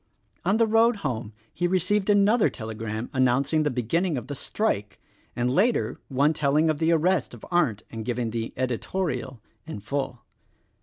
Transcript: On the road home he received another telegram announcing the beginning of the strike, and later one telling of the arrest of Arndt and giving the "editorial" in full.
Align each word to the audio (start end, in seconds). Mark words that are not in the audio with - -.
On 0.43 0.57
the 0.57 0.65
road 0.65 0.95
home 1.05 1.31
he 1.53 1.67
received 1.67 2.09
another 2.09 2.49
telegram 2.49 3.11
announcing 3.13 3.61
the 3.61 3.69
beginning 3.69 4.17
of 4.17 4.25
the 4.25 4.33
strike, 4.33 4.99
and 5.35 5.47
later 5.47 5.99
one 6.07 6.33
telling 6.33 6.71
of 6.71 6.79
the 6.79 6.91
arrest 6.91 7.35
of 7.35 7.45
Arndt 7.51 7.83
and 7.91 8.03
giving 8.03 8.31
the 8.31 8.51
"editorial" 8.57 9.41
in 9.67 9.79
full. 9.79 10.23